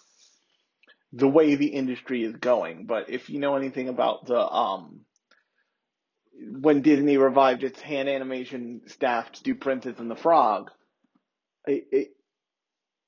[1.12, 2.86] the way the industry is going.
[2.86, 5.05] But if you know anything about the um
[6.38, 10.70] when Disney revived its hand animation staff to do Princess and the Frog,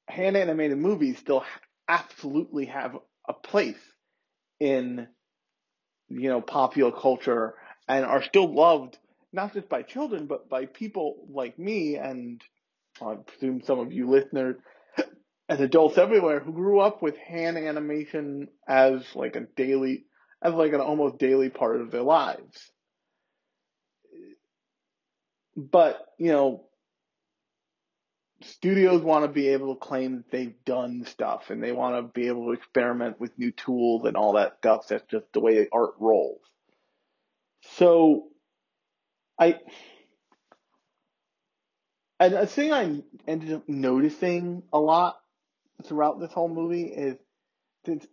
[0.08, 1.44] hand animated movies still
[1.88, 2.96] absolutely have
[3.28, 3.80] a place
[4.60, 5.06] in
[6.08, 7.54] you know popular culture
[7.86, 8.98] and are still loved
[9.32, 12.42] not just by children but by people like me and
[13.00, 14.56] I presume some of you listeners
[15.48, 20.04] and adults everywhere who grew up with hand animation as like a daily
[20.42, 22.70] as like an almost daily part of their lives.
[25.58, 26.68] But, you know,
[28.42, 32.12] studios want to be able to claim that they've done stuff and they want to
[32.12, 34.86] be able to experiment with new tools and all that stuff.
[34.86, 36.40] That's just the way art rolls.
[37.76, 38.28] So
[39.36, 39.56] I
[42.20, 45.16] and a thing I ended up noticing a lot
[45.84, 47.16] throughout this whole movie is
[47.84, 48.06] that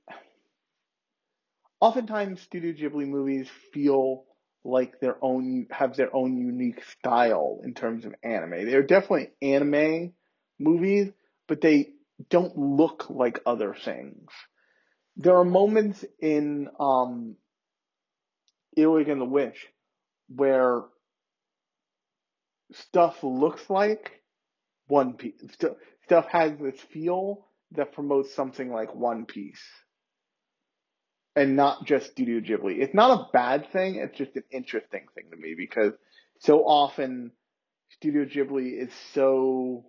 [1.80, 4.26] oftentimes Studio Ghibli movies feel
[4.66, 8.66] like their own have their own unique style in terms of anime.
[8.66, 10.14] They're definitely anime
[10.60, 11.12] movies,
[11.48, 11.92] but they
[12.30, 14.30] don't look like other things.
[15.18, 17.36] There are moments in um
[18.76, 19.68] Earwig and the Witch
[20.28, 20.82] where
[22.74, 24.24] stuff looks like
[24.88, 25.42] One Piece.
[26.06, 29.64] Stuff has this feel that promotes something like One Piece
[31.36, 32.80] and not just Studio Ghibli.
[32.80, 35.94] It's not a bad thing, it's just an interesting thing to me because
[36.40, 37.32] so often
[37.90, 39.86] Studio Ghibli is so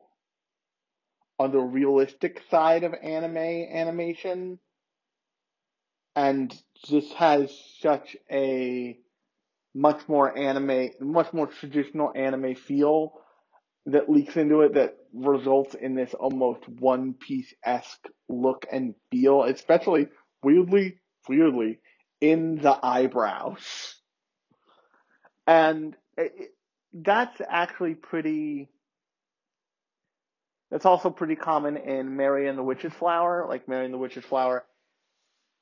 [1.38, 4.58] on the realistic side of anime animation
[6.14, 6.54] and
[6.86, 8.98] just has such a
[9.74, 13.12] much more anime, much more traditional anime feel
[13.84, 19.44] that leaks into it that results in this almost One Piece esque look and feel,
[19.44, 20.08] especially
[20.42, 21.78] weirdly, weirdly
[22.20, 23.94] in the eyebrows.
[25.46, 26.54] And it,
[26.92, 28.68] that's actually pretty.
[30.70, 33.46] That's also pretty common in Mary and the Witch's Flower.
[33.48, 34.64] Like Mary and the Witch's Flower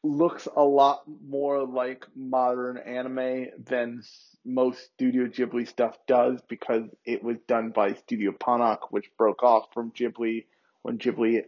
[0.03, 4.03] looks a lot more like modern anime than
[4.45, 9.69] most Studio Ghibli stuff does because it was done by Studio Ponoc, which broke off
[9.73, 10.45] from Ghibli
[10.83, 11.43] when Ghibli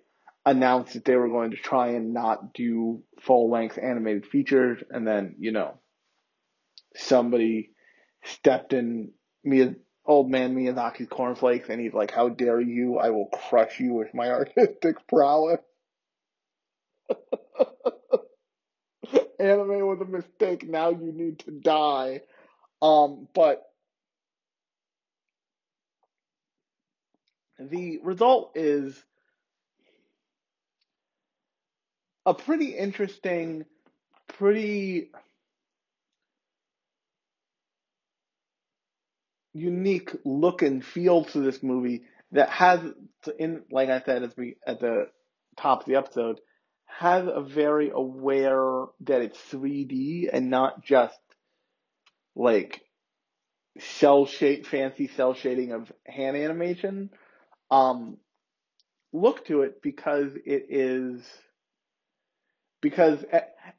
[0.46, 5.06] announced that they were going to try and not do full length animated features, and
[5.06, 5.78] then, you know,
[6.94, 7.72] somebody
[8.24, 9.10] stepped in
[9.44, 9.74] Mia,
[10.06, 12.98] old man Miyazaki's cornflakes and he's like, How dare you?
[12.98, 15.60] I will crush you with my artistic prowess.
[19.38, 20.66] Anime was a mistake.
[20.68, 22.22] Now you need to die.
[22.80, 23.62] Um, but
[27.58, 29.02] the result is
[32.26, 33.64] a pretty interesting,
[34.36, 35.10] pretty
[39.54, 42.02] unique look and feel to this movie
[42.32, 42.80] that has
[43.38, 45.06] in like I said at the
[45.56, 46.40] top of the episode
[46.84, 51.18] has a very aware that it's 3D and not just
[52.34, 52.82] like
[53.78, 57.10] cell shape fancy cell shading of hand animation,
[57.70, 58.16] um,
[59.12, 61.22] look to it because it is,
[62.86, 63.24] because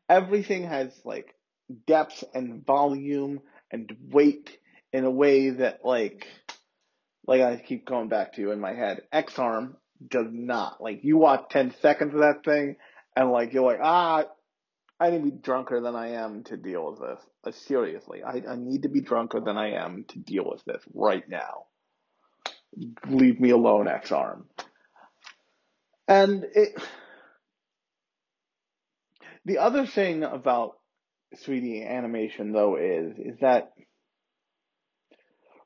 [0.09, 1.33] everything has like
[1.85, 3.39] depth and volume
[3.71, 4.57] and weight
[4.91, 6.27] in a way that like,
[7.25, 10.83] like I keep going back to in my head, Ex-Arm does not.
[10.83, 12.75] Like you watch 10 seconds of that thing
[13.15, 14.25] and like you're like, ah,
[14.99, 17.19] I need to be drunker than I am to deal with this.
[17.45, 20.83] Uh, seriously, I, I need to be drunker than I am to deal with this
[20.93, 21.67] right now.
[23.07, 24.47] Leave me alone, Ex-Arm.
[26.09, 26.77] And it,
[29.47, 30.73] the other thing about
[31.37, 33.71] 3D animation though is is that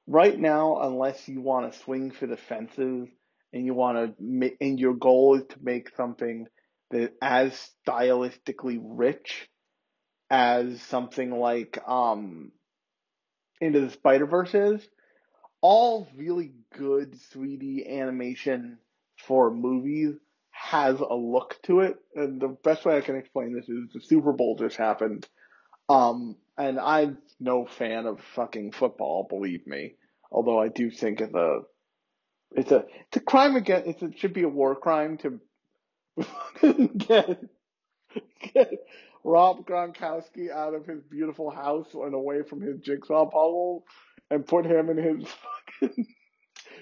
[0.08, 3.08] right now, unless you want to swing for the fences
[3.54, 6.48] and you want to, and your goal is to make something
[6.92, 9.50] that as stylistically rich
[10.30, 12.52] as something like um,
[13.60, 14.88] Into the Spider Verse is,
[15.62, 18.80] all really good 3D animation
[19.28, 20.16] for movies
[20.52, 21.98] has a look to it.
[22.16, 25.28] And the best way I can explain this is the Super Bowl just happened.
[25.90, 29.96] Um, and I'm no fan of fucking football, believe me.
[30.32, 31.60] Although I do think it's a,
[32.56, 35.40] it's a, it's a crime against, it's, it should be a war crime to
[36.98, 37.40] get,
[38.54, 38.72] get
[39.24, 43.86] Rob Gronkowski out of his beautiful house and away from his jigsaw puzzle
[44.30, 45.28] and put him in his
[45.82, 46.08] fucking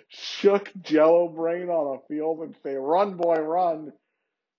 [0.07, 3.91] shook jello brain on a field and say, run boy, run.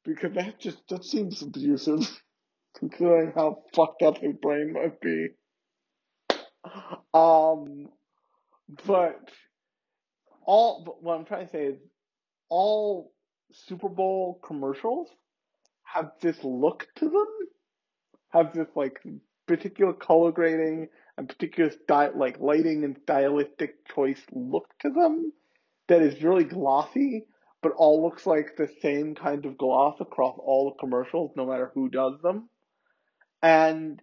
[0.04, 2.08] Because that just, that seems abusive
[2.78, 5.28] considering how fucked up his brain must be.
[7.14, 7.88] Um,
[8.86, 9.18] but
[10.44, 11.78] all, but what I'm trying to say is
[12.48, 13.12] all
[13.52, 15.08] Super Bowl commercials
[15.84, 17.26] have this look to them,
[18.30, 19.00] have this like
[19.46, 25.32] particular color grading and particular style, like lighting and stylistic choice look to them
[25.90, 27.26] that is really glossy,
[27.62, 31.72] but all looks like the same kind of gloss across all the commercials, no matter
[31.74, 32.48] who does them.
[33.42, 34.00] And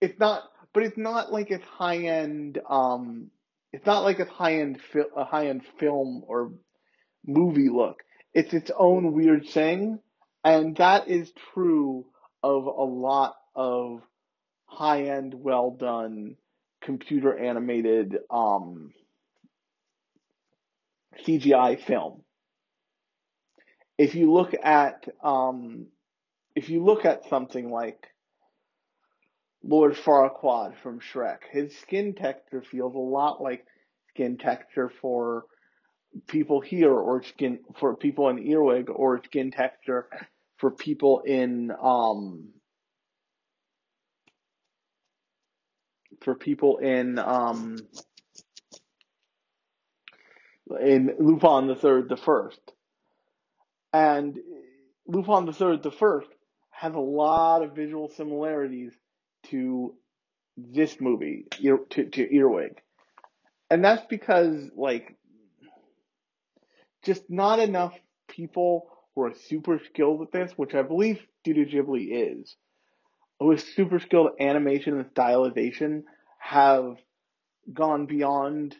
[0.00, 2.58] it's not, but it's not like it's high end.
[2.68, 3.30] Um,
[3.72, 4.80] it's not like it's high end,
[5.14, 6.52] a high end film or
[7.26, 8.02] movie look.
[8.32, 9.98] It's its own weird thing,
[10.42, 12.06] and that is true
[12.42, 14.00] of a lot of
[14.66, 16.36] high end, well done,
[16.82, 18.92] computer animated um,
[21.26, 22.22] CGI film.
[23.98, 25.86] If you look at um,
[26.54, 28.06] if you look at something like
[29.62, 33.66] Lord Farquaad from Shrek, his skin texture feels a lot like
[34.10, 35.44] skin texture for
[36.26, 40.08] people here or skin for people in Earwig or skin texture
[40.58, 42.48] for people in um
[46.20, 47.78] for people in um
[50.80, 52.60] in Lupin the Third the First.
[53.92, 54.38] And
[55.06, 56.28] Lupin the Third the First
[56.70, 58.92] has a lot of visual similarities
[59.44, 59.94] to
[60.56, 62.80] this movie, to, to Earwig.
[63.70, 65.16] And that's because, like,
[67.04, 67.94] just not enough
[68.28, 72.56] people who are super skilled at this, which I believe Studio Ghibli is,
[73.40, 76.04] is super skilled animation and stylization,
[76.38, 76.96] have
[77.72, 78.76] gone beyond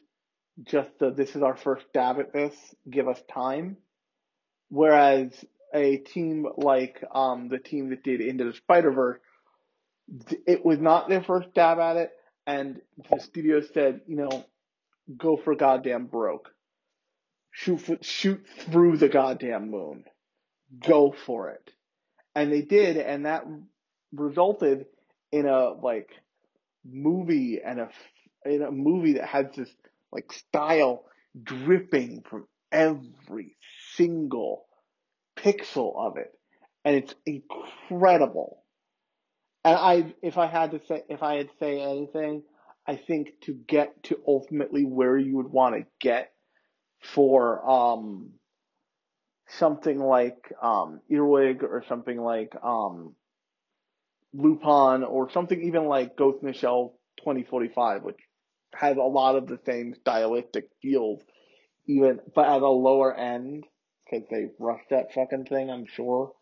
[0.62, 2.54] just the, this is our first stab at this,
[2.88, 3.76] give us time.
[4.68, 5.32] Whereas
[5.74, 9.18] a team like um, the team that did Into the Spider Verse,
[10.46, 12.11] it was not their first stab at it,
[12.46, 12.80] and
[13.11, 14.44] the studio said, you know,
[15.16, 16.50] go for goddamn broke.
[17.50, 20.04] Shoot, for, shoot through the goddamn moon.
[20.86, 21.70] Go for it.
[22.34, 23.44] And they did, and that
[24.12, 24.86] resulted
[25.32, 26.11] in a like
[26.84, 27.90] movie and a
[28.44, 29.70] in a movie that has this
[30.12, 31.04] like style
[31.42, 33.57] dripping from every
[33.94, 34.66] single
[35.36, 36.32] pixel of it.
[36.84, 38.62] And it's incredible.
[39.64, 42.42] And I, if I had to say, if I had to say anything,
[42.86, 46.30] I think to get to ultimately where you would want to get
[47.02, 48.30] for, um,
[49.48, 53.14] something like, um, Earwig or something like, um,
[54.33, 58.18] Lupin or something even like Ghost in the Shell 2045, which
[58.74, 61.22] has a lot of the same stylistic feels,
[61.87, 63.64] even but at a lower end
[64.05, 65.70] because they rushed that fucking thing.
[65.70, 66.33] I'm sure.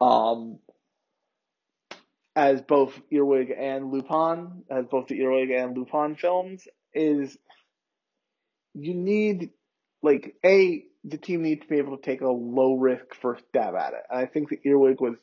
[0.00, 0.58] Um,
[2.36, 7.36] as both Earwig and Lupin, as both the Earwig and Lupin films, is
[8.74, 9.50] you need
[10.02, 13.74] like a the team needs to be able to take a low risk first stab
[13.74, 15.16] at it, and I think the Earwig was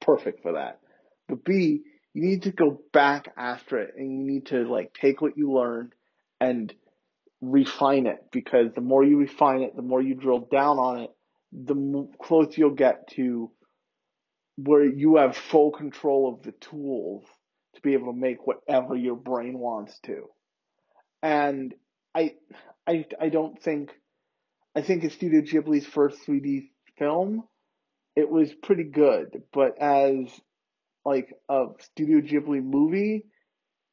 [0.00, 0.80] perfect for that.
[1.28, 1.82] But B,
[2.14, 5.52] you need to go back after it and you need to like take what you
[5.52, 5.92] learned
[6.40, 6.72] and
[7.40, 11.10] refine it because the more you refine it, the more you drill down on it,
[11.52, 13.50] the closer you'll get to
[14.56, 17.24] where you have full control of the tools
[17.74, 20.28] to be able to make whatever your brain wants to.
[21.22, 21.74] And
[22.14, 22.34] I,
[22.86, 23.90] I, I don't think,
[24.74, 27.44] I think it's Studio Ghibli's first 3D film.
[28.14, 30.28] It was pretty good, but as
[31.06, 33.24] like a Studio Ghibli movie,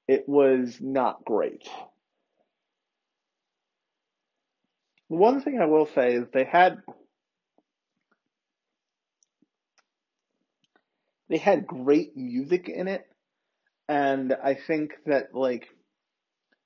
[0.07, 1.69] it was not great.
[5.09, 6.79] One thing I will say is they had
[11.29, 13.05] they had great music in it,
[13.87, 15.67] and I think that like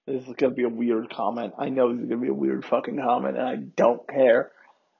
[0.08, 1.56] this is gonna be a weird comment.
[1.60, 4.54] I know this is gonna be a weird fucking comment, and I don't care.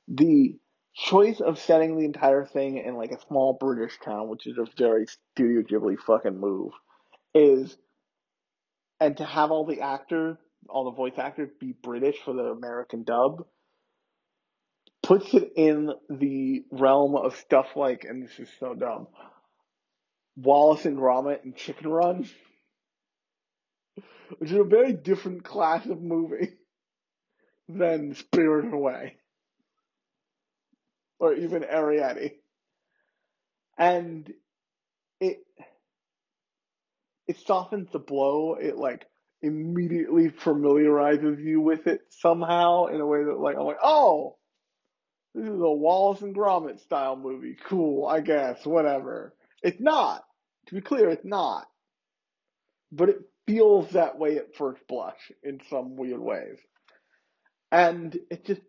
[0.10, 0.58] The
[0.98, 4.66] choice of setting the entire thing in like a small British town, which is a
[4.78, 6.72] very Studio Ghibli fucking move,
[7.34, 7.78] is
[9.00, 10.38] and to have all the actors,
[10.68, 13.46] all the voice actors be British for the American dub
[15.04, 19.08] puts it in the realm of stuff like, and this is so dumb,
[20.36, 22.28] Wallace and Gromit and Chicken Run,
[24.40, 26.56] which is a very different class of movie
[27.70, 29.16] than Spirited Away
[31.20, 32.34] or even Arrietty.
[33.78, 34.32] And
[35.20, 35.40] it
[37.28, 38.56] it softens the blow.
[38.56, 39.06] It like
[39.42, 44.38] immediately familiarizes you with it somehow in a way that like I'm like, oh,
[45.36, 47.58] this is a Wallace and Gromit style movie.
[47.68, 49.36] Cool, I guess, whatever.
[49.62, 50.24] It's not.
[50.68, 51.68] To be clear, it's not.
[52.92, 56.58] But it feels that way at first blush in some weird ways.
[57.72, 58.62] And it just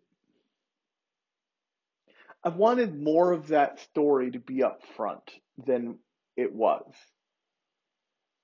[2.43, 5.23] I wanted more of that story to be up front
[5.65, 5.97] than
[6.37, 6.85] it was.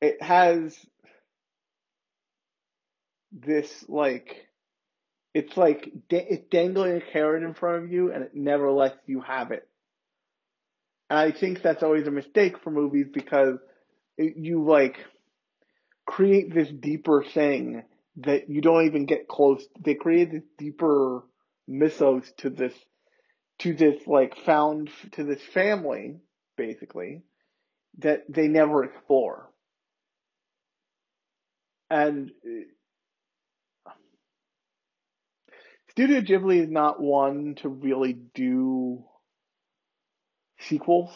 [0.02, 0.78] It has
[3.32, 4.48] this like
[5.34, 9.22] it's like it's dangling a carrot in front of you and it never lets you
[9.22, 9.68] have it.
[11.10, 13.58] And I think that's always a mistake for movies because
[14.18, 14.98] it, you like
[16.06, 17.84] create this deeper thing
[18.18, 19.66] that you don't even get close.
[19.80, 21.24] They create this deeper
[21.68, 22.74] mythos to this,
[23.60, 26.18] to this like found to this family
[26.58, 27.24] basically
[28.00, 29.50] that they never explore.
[31.90, 33.92] And uh,
[35.92, 39.06] Studio Ghibli is not one to really do
[40.60, 41.12] sequels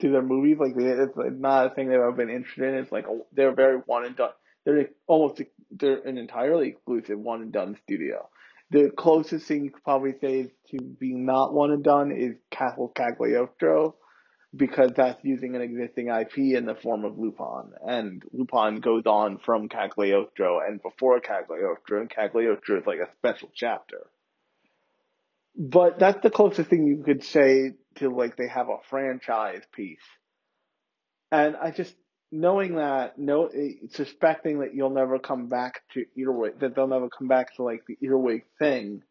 [0.00, 0.58] to their movies.
[0.58, 2.74] Like it's not a thing they've ever been interested in.
[2.74, 4.30] It's like they're very one and done.
[4.66, 5.40] They're almost
[5.70, 8.28] they're an entirely exclusive one and done studio.
[8.70, 12.34] The closest thing you could probably say is to being not one and done is
[12.50, 13.96] Castle Cagliostro,
[14.56, 17.72] because that's using an existing IP in the form of Lupin.
[17.86, 23.50] And Lupin goes on from Cagliostro and before Cagliostro, and Cagliostro is like a special
[23.54, 24.06] chapter.
[25.56, 29.98] But that's the closest thing you could say to like they have a franchise piece.
[31.30, 31.94] And I just,
[32.34, 33.48] knowing that, no,
[33.90, 37.82] suspecting that you'll never come back to Earwig, that they'll never come back to like
[37.86, 39.02] the Earwig thing,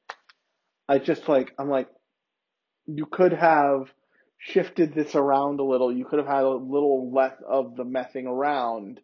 [0.89, 1.87] I just like, I'm like,
[2.85, 3.87] you could have
[4.37, 5.95] shifted this around a little.
[5.95, 8.99] You could have had a little less of the messing around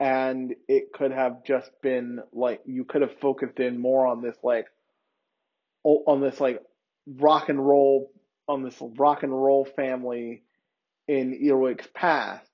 [0.00, 4.36] and it could have just been like you could have focused in more on this
[4.42, 4.66] like
[5.84, 6.60] on this like
[7.06, 8.10] rock and roll
[8.48, 10.42] on this rock and roll family
[11.06, 12.51] in Earwig's past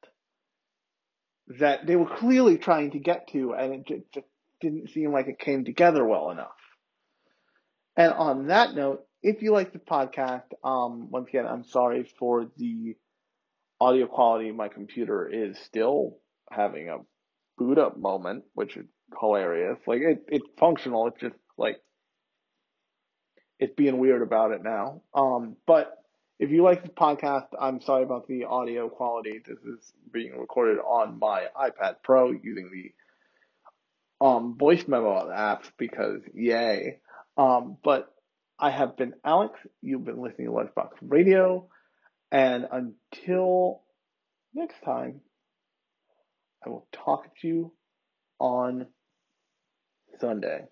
[1.59, 4.27] that they were clearly trying to get to and it just,
[4.61, 6.49] didn't seem like it came together well enough.
[7.97, 12.51] And on that note, if you like the podcast, um, once again, I'm sorry for
[12.57, 12.97] the
[13.81, 14.53] audio quality.
[14.53, 16.19] My computer is still
[16.51, 16.99] having a
[17.57, 18.87] boot up moment, which is
[19.21, 19.79] hilarious.
[19.87, 21.09] Like it, it's functional.
[21.09, 21.77] It's just like
[23.59, 25.03] it's being weird about it now.
[25.15, 25.93] Um, but
[26.39, 29.41] if you like the podcast, I'm sorry about the audio quality.
[29.45, 36.21] This is being recorded on my iPad Pro using the um, voice memo app because
[36.35, 37.01] yay.
[37.37, 38.13] Um, but
[38.59, 39.59] I have been Alex.
[39.83, 41.69] You've been listening to Lunchbox Radio.
[42.31, 43.83] And until
[44.55, 45.21] next time,
[46.65, 47.73] I will talk to you
[48.39, 48.87] on
[50.21, 50.65] Sunday.